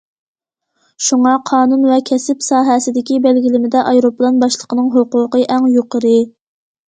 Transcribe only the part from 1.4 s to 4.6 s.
قانۇن ۋە كەسىپ ساھەسىدىكى بەلگىلىمىدە ئايروپىلان